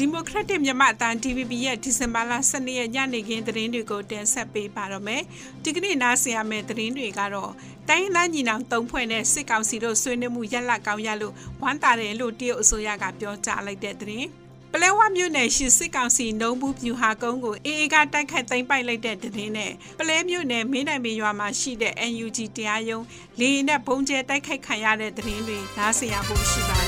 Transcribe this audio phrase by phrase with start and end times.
[0.00, 5.22] ဒီမိုကရက်တစ်မြန်မာအတန်း DVB ရဲ့ဒီဇင်ဘာလ12ရက်ညနေခင်းသတင်းတွေကိုတင်ဆက်ပေးပါတော့မယ်။
[5.64, 7.52] ဒီကနေ့နားဆင်ရမယ့်သတင်းတွေကတော့
[7.88, 14.28] တိုင်းသားညီနောင်သုံးဖွဲ့နဲ့စစ်ကောင်စီတို့ဆွေးနွေးမှုရက်လက်ကောင်းရလို့ဝမ်းသာတယ်လို့တရုတ်အစိုးရကပြောကြားလိုက်တဲ့သတင်း။
[14.72, 23.04] ပလဲဝမြို့နယ်ရှိစစ်ကောင်စီနှုံးဘူးပြူဟာကုန်းကိုအေအေကတိုက်ခိုက်သိမ်းပိုက်လိုက်တဲ့သတင်းနဲ့ပလဲမြို့နယ်မင်းနိုင်မေရွာမှာရှိတဲ့ NUG တရားရုံး
[23.40, 26.87] လေယာဉ်နဲ့ဘုံကျဲတိုက်ခိုက်ခံရတဲ့သတင်းတွေနားဆင်ရဖို့ရှိပါတယ်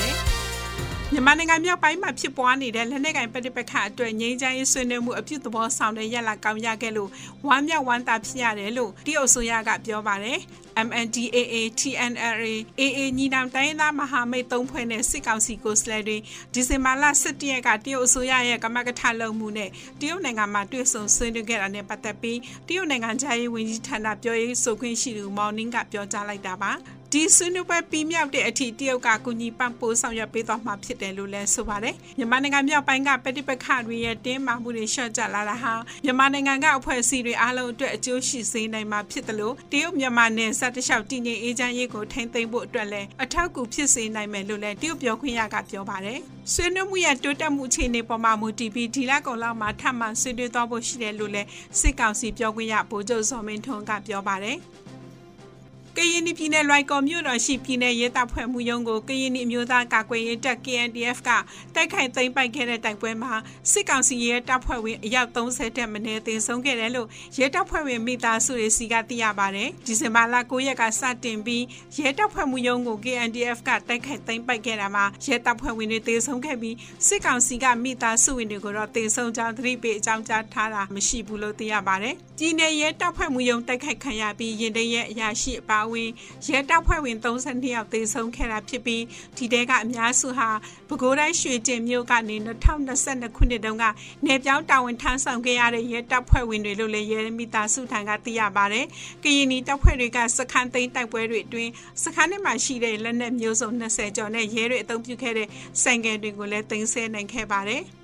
[1.13, 7.09] မြန်မာနိုင်ငံမြောက်ပိုင်းမှာဖြစ်ပွားနေတဲ့လက်နက်ကင်ပဋိပက္ခအတွက်ငြိမ်းချမ်းရေးဆွေးနွေးမှုအပြုသဘောဆောင်တဲ့ရလကောင်းရခဲ့လို့
[7.47, 10.39] ဝမ်းမြောက်ဝမ်းသာဖြစ်ရတယ်လို့တရုတ်ဆိုရကပြောပါတယ်
[10.87, 16.17] MNDAA TNLA AA ညီနောင်တိုင်းသားမဟာမိတ်သုံးဖွဲ့နဲ့စစ်ကောင်စီကိုစလဲတွေ
[16.53, 19.69] ဒီဇင်ဘာလ17ရက်ကတရုတ်အစိုးရရဲ့ကမကထလုံမှုနဲ့
[19.99, 26.73] တရုတ်နိုင်ငံမှာတွေ့ဆုံဆွေးနွေးခဲ့တာနဲ့ပတ်သက်ပြီးတရုတ်နိုင်ငံခြားရေးဝန်ကြီးဌာနပြောရေးဆိုခွင့်ရှိသူမော်နင်းကပြောကြားလိုက်တာပါ
[27.15, 46.19] ဒီဆွေးနွေးပွဲပြီးမြောက်တဲ့အထိတရုတ်ကကူညီပံ့ပိုးဆောင်ရွက်ပေးသွားမှာဖြစ်တယ်လို့လည်းဆိုပါတယ်မြန်မာနိုင်ငံမြောက်ပိုင်းကပဋိပက္ခတွေရဲ့တင်းမာမှုတွေရှော့ကျလာတာဟာမြန်မာနိုင်ငံကအဖွဲ့အစည်းတွေအားလုံးအတွက်အကျိုးရှိစေနိုင်မှာဖြစ်တယ်လို့တရုတ်မြန်မာနယ်စပ်တလျှောက်တည်ငြိမ်အေးချမ်းရေးကိုထိန်းသိမ်းဖို့အတွက်လည်းအထောက်အကူဖြစ်စေနိုင်မယ်လို့လည်းတရုတ်ပြောခွင့်ရကပြောပါတယ်
[46.53, 51.47] ဆွေးနွေးမှုရဲ့တိုးတက်မှုအခြေအနေပေါ်မှာမူတည်ပြီးဒီလကုန်လောက်မှာထပ်မံဆွေးနွေးသွားဖို့ရှိတယ်လို့လည်း
[51.79, 54.57] စစ်ကောင်စီပြောခွင့်ရဗိုလ်ချုပ်စောမင်းထွန်းကပြောပါတယ်
[55.97, 61.29] ကရင်ပြည်နယ်လွိုင်ကော်မြို့တော်ရှိပြည်နယ်ရဲတပ်ဖွဲ့မှုရုံးကိုကရင်အမျိုးသားကာကွယ်ရေးတပ် KNDF က
[61.75, 63.33] တိုက်ခိုက်သိမ်းပိုက်ခဲ့တဲ့တိုက်ပွဲမှာ
[63.71, 67.07] စစ်ကောင်စီရဲတပ်ဖွဲ့ဝင်အယောက်30တက်မင်းသေဆုံးခဲ့တယ်လို့
[67.39, 71.63] ရဲတပ်ဖွဲ့ဝင်မိသားစုတွေစီကသိရပါတယ်။ဒီဇင်ဘာလ9ရက်ကစတင်ပြီး
[71.99, 76.75] ရဲတပ်ဖွဲ့မှုရုံးကို KNDF ကတိုက်ခိုက်သိမ်းပိုက်ခဲ့တာမှာရဲတပ်ဖွဲ့ဝင်တွေသေဆုံးခဲ့ပြီး
[77.07, 86.09] စစ်ကောင်စီကမိသားစုဝင်တွေကိုတော့သေဆုံးကြောင်းသတိပေးအကြောင်းကြားထားတာမရှိဘူးလို့သိရပါတယ်။ပြည်နယ်ရဲတပ်ဖွဲ့မှုရုံးတိုက်ခိုက်ခံရပြီးရင်တရဲအရာရှိအပါအဝင်
[86.47, 89.03] ရဲတပ်ဖွဲ့ဝင်32ယောက်သေဆုံးခဲ့တာဖြစ်ပြီး
[89.37, 90.49] ဒီတဲကအများစုဟာ
[90.87, 92.35] ပဲခူးတိုင်းရွှေကျင်မြို့ကနေ
[92.87, 93.85] 2022ခုနှစ်တုန်းက
[94.25, 98.85] နေပြောင်းတာဝန်ထမ်းဆောင်ခဲ့ရတဲ့ရဲတပ်ဖွဲ့ဝင်တွေလို့လည်းရဲမိသားစုထံကသိရပါတယ်။
[99.23, 101.71] ကရင်နီတပ်ဖွဲ့တွေကစခန်းသိမ်းတိုက်ပွဲတွေအတွင်း
[102.03, 105.47] စခန်းထဲမှာရှိတဲ့လက်နက်မျိုးစုံ20ကျော်နဲ့ရဲတွေအုံပြုခဲ့တဲ့
[105.81, 107.83] ဆိုင်ကယ်တွေကိုလည်းသိမ်းဆည်းနိုင်ခဲ့ပါတယ်။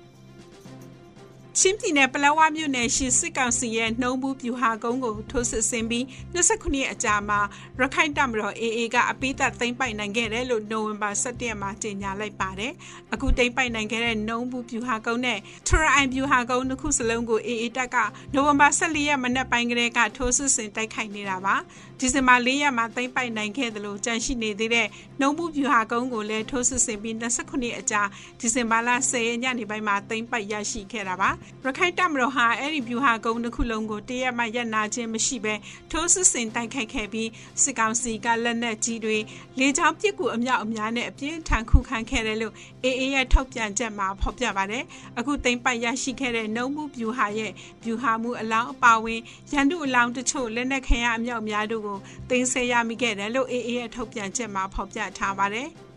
[1.60, 6.04] ချင်းပြည်နယ်ပလောဝမြို့နယ်ရှိစစ်ကောင်စီရဲ့နှုံးဘူးပြူဟာကုန်းကိုထိုးစစ်ဆင်ပြီး
[6.34, 7.40] 29ရက်အကြာမှာ
[7.80, 12.72] ရခိုင်တပ်မတော် AA ကအပိသက်သိမ်းပိုက်နိုင်ခဲ့တယ်လို့နိုဝင်ဘာ17ရက်မှာကြေညာလိုက်ပါတယ်။
[13.12, 17.96] အခုသိမ်းပိုက်နိုင်ခဲ့တဲ့နှုံးဘူးပြူဟာကုန်းနဲ့ထရအိုင်ပြူဟာကုန်းတစ်ခုစလုံးကို AA တပ်က
[18.34, 21.56] နိုဝင်ဘာ14ရက်မနက်ပိုင်းကလေးကထိုးစစ်ဆင်တိုက်ခိုက်နေတာပါ။
[22.00, 24.86] ဒီဇင်ဘာ4ရက်မှာသိမ်းပိုက်နိုင်ခဲ့တယ်လို့ကြန့်ရှိနေသေးတဲ့
[25.20, 28.02] နှုံးဘူးပြူဟာကုန်းကိုလည်းထိုးစစ်ဆင်ပြီး29ရက်အကြာ
[28.40, 31.30] ဒီဇင်ဘာလ10ရက်ညနေပိုင်းမှာသိမ်းပိုက်ရရှိခဲ့တာပါ။
[31.64, 35.54] ရခိုင်တပ်မတော်ဟာအဲ့ဒီဗျူဟာကုန်းတစ်ခုလုံးကိုတရက်မှရပ်နာခြင်းမရှိဘဲ
[35.90, 37.28] ထိုးစစ်ဆင်တိုက်ခိုက်ခဲ့ပြီး
[37.62, 39.16] စစ်ကောင်စီကလက်နက်ကြီးတွေ
[39.58, 42.54] လေကြောင်းပစ်ကူအမြောက်အများနဲ့အပြင်းထန်ခုခံခဲ့တယ်လို့
[42.84, 44.84] အေအေရဲ့ထုတ်ပြန်ချက်မှာဖော်ပြပါတယ်
[45.18, 47.52] အခုသိမ်းပိုက်ရရှိခဲ့တဲ့နှုံမှုဗျူဟာရဲ့
[47.84, 49.20] ဗျူဟာမှုအလောင်းအပါဝင်
[49.52, 51.98] ရန်သူအလောင်းတချို့လက်နက်ခဲယအမြောက်များတို့ကို
[52.30, 55.87] သိမ်းဆည်းရမိခဲ့တယ်လို့အေအေရဲ့ထုတ်ပြန်ချက်မှာဖော်ပြထားပါတယ်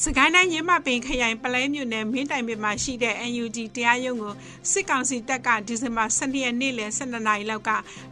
[0.00, 4.34] စကိုင်းတိုင်းရင်းမပင်ခရိုင်ပလဲမြို့နယ်မင်းတိုင်ပင်မှာရှိတဲ့ NUG တရားရုံးကို
[4.70, 7.70] စစ်ကောင်စီတပ်ကဒီဇင်ဘာ12ရက်နေ့လယ်12နာရီလောက်က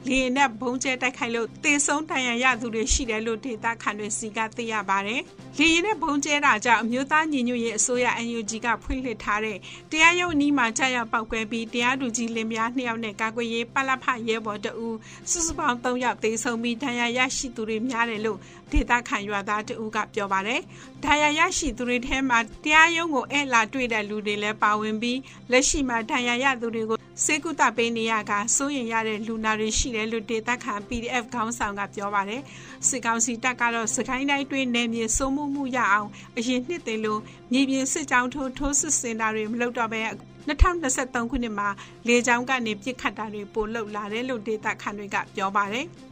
[0.09, 5.21] လေယာဉ်နဲ့ဘုံကျဲတိုက်ခိုက်လို့တေဆုံးတန်ရရသူတွေရှိတယ်လို့ဒေသခံတွေစီကသိရပါတယ်။
[5.59, 9.59] လေယာဉ်နဲ့ဘုံကျဲတာကြောင့်အမျိုးသားညီညွတ်ရေးအစိုးရ NUG ကဖွင့်လှစ်ထားတဲ့
[9.91, 14.89] တရားရုံးအနီးမှာကြာရောက်ပောက်ကွဲပြီးတရားသူကြီးလင်မယား2ယောက်နဲ့ကာကွယ်ရေးပလဖရဲဘော်တအူ
[15.31, 18.39] စုစုပေါင်း3ယောက်တေဆုံးပြီးတန်ရရရှိသူတွေများတယ်လို့
[18.73, 20.61] ဒေသခံရွာသားတအူကပြောပါတယ်။
[21.05, 25.19] ဒဏ်ရာရရှိသူတွေထဲမှာတရားရုံးကိုအဲ့လာတွေ့တဲ့လူတွေလည်းပါဝင်ပြီး
[25.51, 32.43] လက်ရှိမှာဒဏ်ရာရသူတွေကိုစေကုသပေးနေရကစိုးရင်ရတဲ့လူနာတွေရှိတယ်လို့ဒေသခံ PDF ခေါင်းဆောင်ကပြောပါတယ်။
[32.89, 37.21] စစ်ကောင်စီတပ်ကတော့စကိုင်းတိုင်းတွင်းနယ်မြေစိုးမှုမှုရအောင်အရင်နှစ်သိလို့
[37.53, 40.03] မြေပြင်စစ်ကြောင်းထိုးထိုးစစ်ဆင်တာတွေမလုပ်တော့ဘဲ
[40.49, 41.69] 2023ခုနှစ်မှာ
[42.09, 45.87] လေကြောင်းကနေပြစ်ခတ်တာတွေပိုလုပ်လာတယ်လို့ဒေသခံတွေကပြောပါတယ်။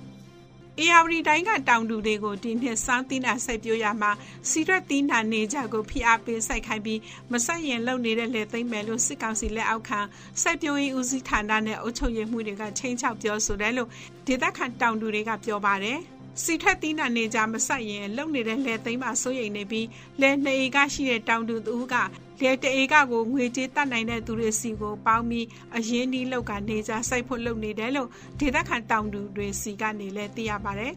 [0.81, 4.11] အေယာဝတီတိုင်းကတောင်တူတွေကိုဒီနှစ်စောင်းသီးနှံစိုက်ပျိုးရမှာ
[4.49, 7.01] စီရက်သီးနှံနေကြကိုဖိအားပေးစိုက်ခိုင်းပြီး
[7.33, 10.01] မဆက်ရင်လုံနေတဲ့လေသိမ့်မယ်လို့စစ်ကောင်စီလက်အောက်ခံ
[10.43, 13.89] စိုက်ပျိုးရေးဦးစီးဌာနနဲ့အုပ်ချုပ်ရေးမှုတွေကချင်းချောက်ပြောဆိုတယ်လို့
[14.27, 15.99] ဒေသခံတောင်တူတွေကပြောပါတယ်
[16.43, 19.87] စီထက်သီးနှံနေကြမဆက်ရင်လုံနေတဲ့လေသိမ်းမှာစိုးရိမ်နေပြီး
[20.21, 21.97] လဲနေကရှိတဲ့တောင်တူသူက
[22.45, 25.47] လေတအေကကိုငွေကြေးတတ်နိုင်တဲ့သူတွေစီကိုပေါင်းပြီး
[25.77, 28.09] အရင်ဒီလောက်ကနေကြစိုက်ဖို့လုပ်နေတယ်လို့
[28.41, 30.95] ဒေသခံတောင်သူတွေစီကနေလည်းသိရပါတယ်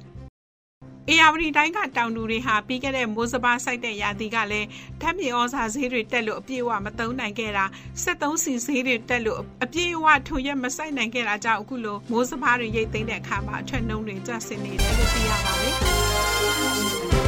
[1.09, 4.67] အေယာဝတီတိုင်းကတောင်သူတွေဟာပြီးခဲ့တဲ့မိုးစပါးစိုက်တဲ့ရာသီကလည်း
[5.01, 7.65] ဓာတ်မြေဩဇာဈေးတွေတက်လို့အပြည့်အဝမသုံးနိုင်ခဲ့တာ
[8.03, 17.20] 73စီဈေးတွေတက်လို့အပြည့်အဝထိုရက်မစိုက်နိုင်ခဲ့တာကြောင့်အခုလိုမိုးစပါးတွေရိတ်သိမ်းတဲ့အခါမှာအထွက်နှုံးတွေကျဆင်းနေတယ်လို့သိရပါတယ်